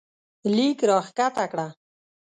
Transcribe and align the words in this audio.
لیک 0.55 0.79
راښکته 0.89 1.45
کړه 1.51 1.67